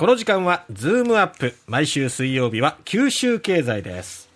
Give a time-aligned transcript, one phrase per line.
[0.00, 1.54] この時間はズームアップ。
[1.66, 4.30] 毎週水曜日は九州経済です。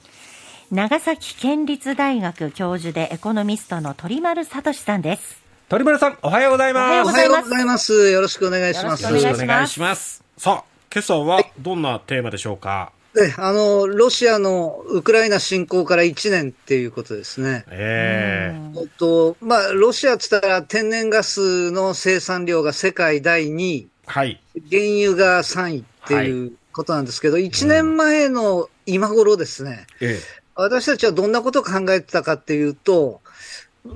[0.71, 5.43] 長崎県立大学教授でエコノミストの鳥丸聡さんです。
[5.71, 7.09] 鳥丸さんおはようございます。
[7.09, 8.11] おはようございます。
[8.11, 9.05] よろしくお願いします。
[9.05, 10.23] よろしくお願いします。
[10.37, 17.65] さあ今朝はどんなテーマでしょうか、えあの、ロシアのウクライナ侵攻から1年っていうことですね。
[17.71, 18.81] ええ。
[18.81, 23.89] えっと、まあ、ロシアって言ったら天然ガスの生産量が世界第2位。
[24.07, 24.41] はい。
[24.71, 30.21] 原油が3位っていうことなんですけど、はい、1年前の今頃ですね、ええ、
[30.55, 33.21] 私たちはどんなことを考えてたかっていうと、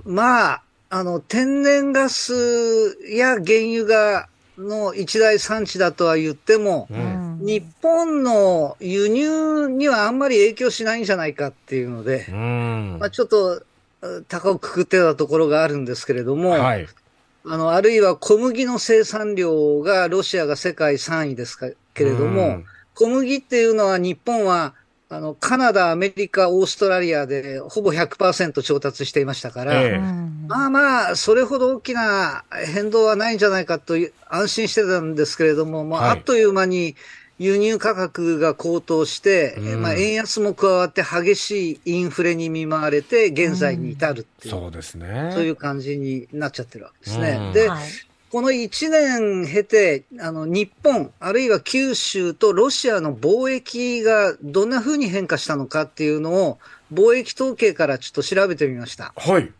[0.04, 13.62] まあ、あの、天然ガスや原油がの一大産地だとは言っても、うん、日本の輸入にはあんまり影響しないんじゃないかっていうので、うん、まあ、ちょっと
[14.28, 16.88] 高をくくってたところがあるんですけれども、はい、
[17.44, 21.58] あの、あるいは小麦の生産量がロシアが世界3位です
[21.94, 22.64] けれども、うん、
[22.94, 24.74] 小麦っていうのは日本は
[25.10, 29.98] あの、カナダ、アメリカ、オーストラリアでほぼ100%調達していましたから、ええ、
[30.46, 33.94] まあまあ、それほど大きな変動はないんじゃないかと
[34.28, 36.94] 安心してたんですけれども、まあ、あっという間に
[37.38, 45.30] 輸入価格が高騰して、うん、まあ、円安も加わって激しいインフレに見舞われて、現在に至るっていう、うん、そうですね。
[45.32, 47.38] そういう感じになっちゃってるわけですね。
[47.40, 47.78] うん、で、はい
[48.30, 56.58] この1年経て、あの、日本、あるいは九州とロシアの貿易がどんな風に変化したのかっていうのを、
[56.92, 59.14] 貿易統計からちょっと調べてみました。
[59.16, 59.50] はい。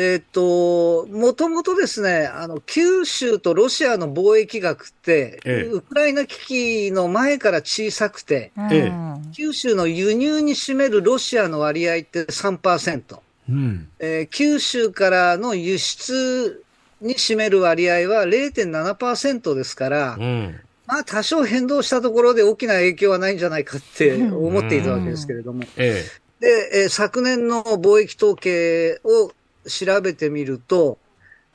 [0.00, 8.92] えっ、と、もともとですね、あの、九州とロシアの貿易額って、ええウクライナ危機の前から小さくて、え
[9.32, 13.18] 九州の輸入に占めるロシアの割合って3%。
[13.48, 13.88] うん。
[13.98, 16.62] えー九州からの輸出
[17.00, 20.60] に占める割合は0.7%ですから、うん。
[20.86, 25.64] まあ多少変動したところで大きな影響はないんじゃないかって思っていたわけですけれども。
[25.76, 26.04] え
[26.38, 29.32] で、えー昨年の貿易統計を
[29.68, 30.98] 調べてみると、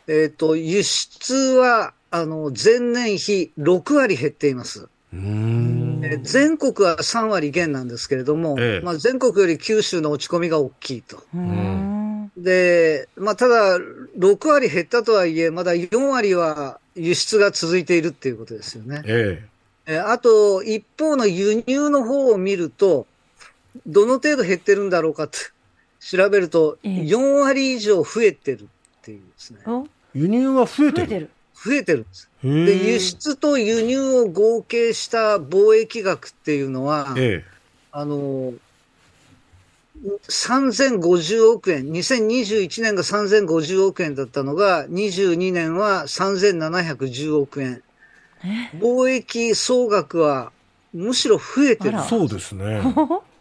[0.07, 4.87] えっ、と、輸出は、あの、前年比6割減っています。
[5.13, 5.17] え。
[5.17, 6.01] うん。
[6.03, 11.23] えー全国は3割減なんですけれども、ええまあ、全国より九州の落ち込みが大きいと。
[11.33, 19.03] うんで、まあ、ただ、6割減ったとはいえ、まだ4割は輸出が続いているっていうことですよね。
[19.05, 19.43] え
[19.85, 23.05] えあと、一方の輸入の方を見ると、
[23.85, 25.37] どの程度減ってるんだろうかって
[26.09, 28.65] 調べると、ええ4割以上増えてるっ
[29.01, 29.59] ていうですね。
[30.13, 31.07] 輸入は増えてる？
[31.07, 31.29] 増えてる。
[31.53, 32.29] 増えてるんです。
[32.43, 37.45] で、輸出と輸入を合計した貿易額っていうのは、え
[37.93, 38.53] あの、
[40.27, 47.81] 3050億円、2021年が3050億円だったのが、22年は3710億円。
[48.43, 48.77] え？
[48.77, 50.51] 貿易総額は
[50.93, 51.97] むしろ増えてる。
[52.01, 52.81] そうですね。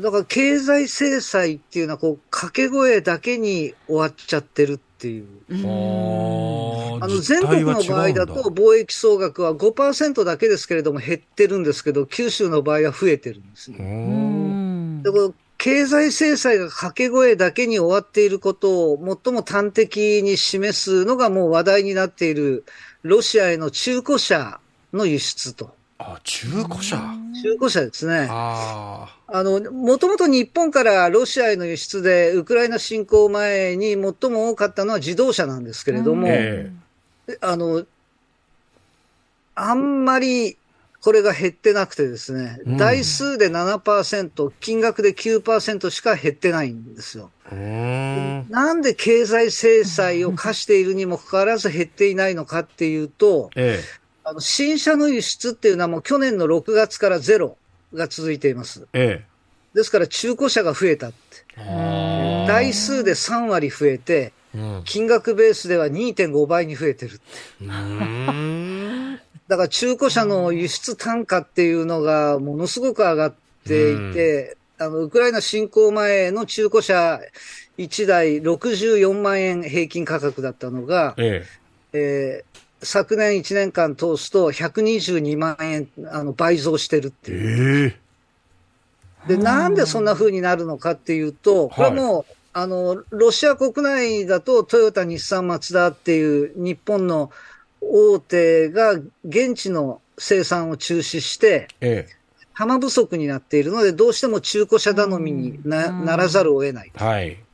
[0.00, 5.26] だから経済制裁っていうのはこう掛け声だけに終わっちゃってるっていう。
[5.48, 13.78] はあの全国の場合だと貿易総額は5%だけですけれども減ってるんですけど、九州の場合は増えてるんですね。
[13.78, 13.82] う。
[13.82, 14.46] うん
[14.96, 22.64] んでこの経済制裁が掛け声だけに終わっていることを最も端的に示すのがもう話題になっている
[23.02, 24.60] ロシアへの中古車
[24.92, 25.74] の輸出と。
[25.98, 27.25] あ、中古車？
[27.42, 28.26] 中古車ですね。
[28.30, 36.70] ああの、もともと日本からロシアへの輸出で、ウクライナ侵攻前に最も多かったのは自動車なんですけれども、え
[37.40, 37.84] あの、
[39.54, 40.56] あんまり
[41.06, 42.76] これが減ってなくてですね、うん。
[42.76, 47.30] 台数で7%、金額で9%しか減ってないんですよ。
[47.52, 53.80] なんで経済制裁を課しているにもかかわらず減っていないのかっていうと、え
[54.28, 57.56] あの新車の輸出っていうのはもう去年の6月からゼロ
[57.94, 58.88] が続いています。
[58.92, 59.22] え。
[59.22, 59.24] え
[59.72, 61.16] ですから中古車が増えたって。
[62.48, 64.84] 台数で3割増えて、ーうん。
[64.84, 67.22] 金額ベースでは2.5倍に増えてるって。
[67.60, 69.20] うん。
[69.46, 73.34] だから中古車の輸出単価っていうのがものすごく上がっ
[73.64, 77.20] ていて、あの、ウクライナ侵攻前の中古車
[77.78, 81.46] 1台64万円平均価格だったのが、え
[81.92, 87.34] えー昨年1年間通すと122万円、あの、倍増してるってえ。
[87.34, 87.88] いう。
[87.88, 87.96] え
[89.26, 89.36] え。
[89.36, 97.30] で、なんでそんな風になるのかっていうと、これはもう、あの、ロシア国内だとトヨタ、日産、マツダっていう日本の
[97.80, 98.92] 大手が
[99.24, 102.06] 現地の生産を中止して、え
[102.56, 106.92] 玉不足になっているので、どうしても中古車頼みになうんならざるを得ない。
[106.94, 107.04] え。
[107.04, 107.45] はい。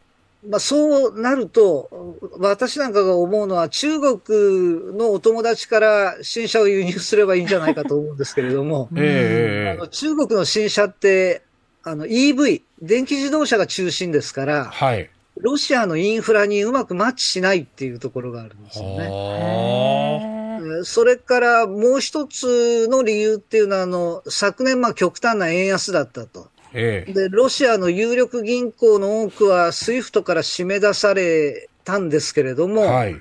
[0.48, 11.42] まあ、そうなると、私なんかが思うのは、中国のお友達から新車を輸入すればいいんじゃないかと思うんですけれども、 ええあの中国の新車って、
[11.84, 15.10] あの EV、電気自動車が中心ですから、はい。
[15.38, 20.84] ロシアのインフラにうまくマッチしないっていうところがあるんですよね。
[20.84, 26.48] それからもう一つの理由っていうのは、あの、昨年、まあ極端な円安だったと。
[26.74, 26.78] あ。
[26.78, 33.16] ええで、ロシアの有力銀行の多くは、スイフトから締め出されたんですけれども、はい。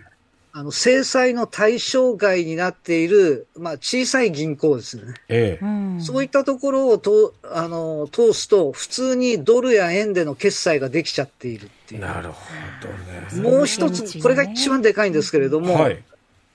[0.53, 5.13] あの制裁の対象外になっている、まあ、小さい銀行ですね。
[5.30, 12.01] ええうんそういったところをとあの通すと、普通にドルや円での決済ができちゃっているっていう。
[12.01, 12.44] なるほ
[13.31, 13.50] どね。
[13.50, 16.04] もう一つ、これが一番でかいんですけれども、はい。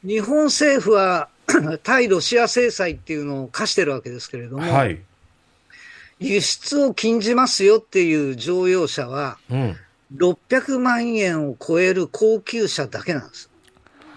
[0.05, 1.29] 日本政府は
[1.83, 4.99] 対ロシア制裁っていうのを課してるわけですけれども、はい。
[6.19, 9.77] 輸出を禁じますよっていう乗用車は、うん。
[10.17, 13.51] 600万円を超える高級車だけなんです。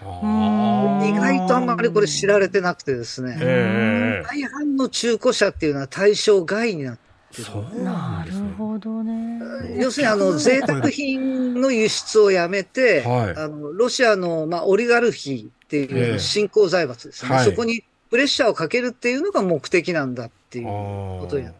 [0.02, 6.98] あ意外とあんまりこれ知られてなくてですね、ええ大半の中古車っていうのは対象外になっ
[7.32, 7.44] てる。
[7.44, 8.54] そうななんるですね。
[8.56, 9.40] ほどね。
[9.78, 21.54] 要するにあの贅沢品の輸出をやめて、はいあのロシアの、まあ、オリガルヒっていええう新興財閥ですね、はいそこにプレッシャーをかけるっていうのが目的なんだっていうことになる。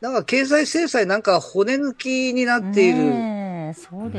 [0.00, 3.38] だから経済制裁なんかは骨抜きになっている。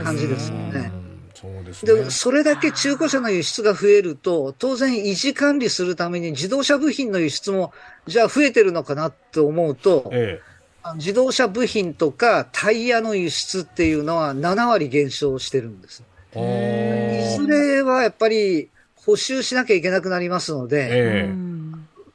[0.03, 1.09] 感じですよねうん
[1.39, 1.93] そうですね。
[1.93, 7.71] で、それだけ中古車の輸出が増えると、当然維持管理するために自動車部品の輸出も、
[8.07, 10.41] じゃあ増えてるのかなって思うと、え
[10.83, 16.03] あの自動車部品とかタイヤの輸出っていうのは7割減少してるんです。
[16.33, 17.35] え。
[17.35, 21.33] いずれはやっぱり補修しなきゃいけなくなりますので、え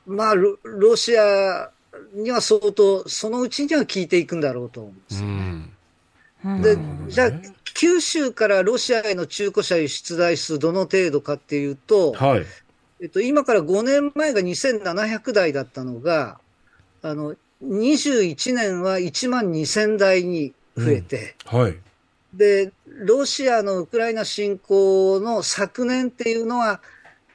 [0.06, 1.70] まあロ、ロシア
[2.14, 5.22] には相当、そのうちには効いていくんだろうと思うんです。
[5.22, 5.70] うん。
[6.44, 7.30] うんでうん、じゃあ、
[7.74, 12.46] 九州からロシアへの中古車輸出台数どの程度かっていうと、はい。
[13.00, 16.38] えっと、今から5年前が2700台だったのが、
[17.02, 21.76] あの、21年は1万2000台に増えて、はい。
[22.34, 26.80] で、ロシアのウクライナ侵攻の昨年っていうのは、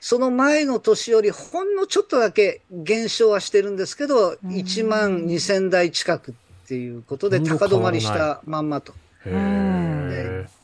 [0.01, 8.93] その前の年よりほんのちょっとだけ減少はしてるんですけど、うん1万2000台近くっていうことで高止まりしたまんまと。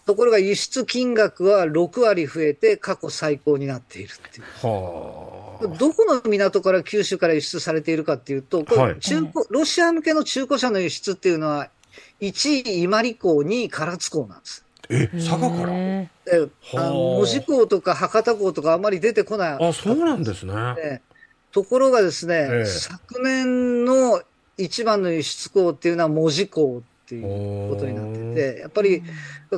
[0.06, 4.46] ところが輸出金額は6割増えて過去最高になっているっていう。
[4.68, 5.68] はあ。
[5.68, 11.70] どこの港から九州から輸出されているかっていうと、こはいれ中古、ロシア向けの中古車の輸出っていうのは、
[12.22, 14.65] 1位今里港、2位唐津港なんです。
[14.90, 15.74] え、佐賀から？
[15.74, 16.90] へであはあ。
[16.90, 19.58] の門司港とか博多港とかあんまり出てこない。
[19.60, 20.54] あ、そうなんですね。
[20.76, 21.02] で
[21.52, 22.66] ところがですね、ええ。
[22.66, 24.22] 昨年の
[24.58, 29.04] 一番の輸出港っていうのは門司港っていうことになってて、やっぱり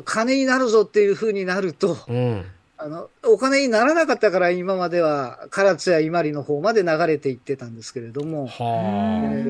[0.06, 2.46] 金になるぞっていうふうになると、うん。
[2.80, 9.44] あの、お金にならなかったから今までは唐津や伊万里の方まで流れていってたんですけれども、はえ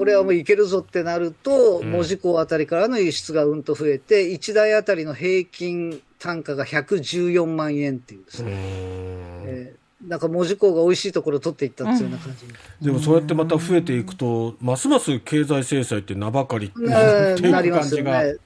[0.00, 8.54] これはもういけるぞってなると、うん門司港あたりからの輸出がうんと増えて、1台あたりの平均単価が114万円っていうですね、ん。
[8.54, 16.88] えーなんか門司港が美味しいところを取っていったっていうような感じに、でもそうやってまた増えていくと、ますます経済制裁って名ばかりっていう
[17.52, 18.36] 感じがね。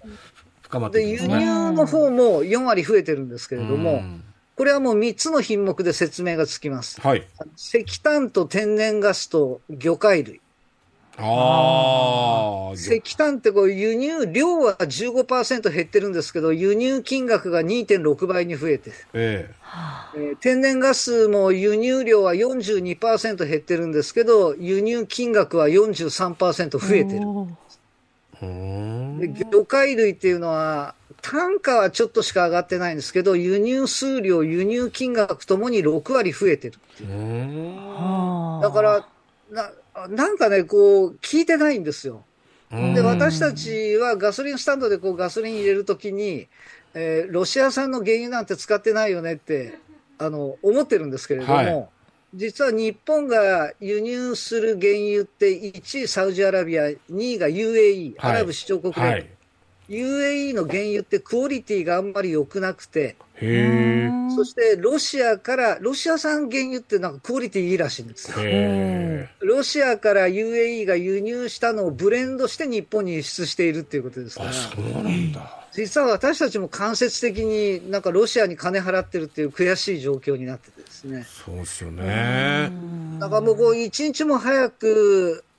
[0.62, 1.20] 深まってで、輸。
[1.20, 4.24] 入の方も4割増えてるんですけれども、うん
[4.56, 7.00] これはもう3つの品目で説明がつきます。
[7.00, 7.26] はい。
[7.56, 10.40] 石炭と天然ガスと魚介類。
[11.18, 12.74] ああ。
[12.74, 19.54] 石炭ってこう輸入量は15%減ってるんですけど、輸入金額が2.6倍に増えて、ええ。
[20.18, 27.26] ー天然ガスも輸入量は42%減ってるんですけど、輸入金額は43%増えてる。
[28.40, 39.08] 魚介類っていうのは、単価はちょっとしか上がってないんですけど、輸入数量、輸入金額ともに6割増えてるってだから、
[39.50, 39.70] な
[40.08, 42.24] なんかね、こう、聞いてないんですよ。
[42.72, 46.48] うんで、私たちはガソリンスタンドでこうガソリン入れるときに、
[46.94, 49.78] えーロシア産の原油なんて使ってないよねって、
[50.18, 51.88] あの、思ってるんですけれども、はい
[52.36, 59.30] 実は日本が輸入する原油って1位サウジアラビア、2位が UAE、はいアラブ首長国連邦、はい。
[59.88, 64.10] UAE の原油ってクオリティがあんまり良くなくて、へえ。
[64.34, 68.36] そしてロシアから、ロシア産原油ってなんかクオリティいいらしいんですよ。
[68.40, 74.42] へロシアから UAE が輸入したのをブレンドして日本に輸出しているっていうことですえ。
[74.42, 75.60] からあ、、そうなんだ。
[75.72, 81.26] 実は私たちも間接的になんかロシアに金払ってるっていう悔しい状況になっててですね。
[81.28, 82.70] そうですよね。
[83.18, 85.53] だからもうこう一日も早く、えー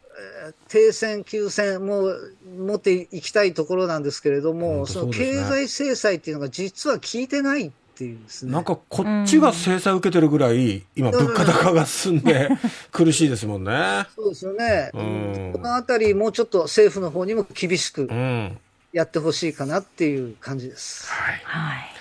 [0.67, 2.13] 停戦、休戦も
[2.57, 8.51] 持っていきたいところなんですけれど本も、当その経済制裁っていうのが実は効いてないっていうですね。
[8.51, 12.49] なんかこっちが制裁を受けてるぐらい、今、物価高が進んで
[12.91, 14.05] 苦しいですもんね。
[14.15, 14.91] そうですよね。
[14.93, 18.57] うんこのあたり、もうちょっと政府の方にも厳しくうん。
[18.93, 21.07] やってほしいかなっていう感じです。
[21.09, 21.41] はい。
[21.43, 21.91] はい。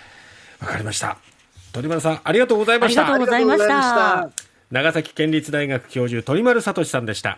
[0.61, 1.19] わかりました。
[1.73, 3.27] 鳥丸さん、ありがとうございましたありがとう。
[3.27, 7.33] ございましたありがとうございました長崎県立大学教授、鳥丸聡さんでした。